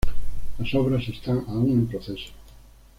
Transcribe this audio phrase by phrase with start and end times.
[0.57, 2.31] Las obras están aún en proceso.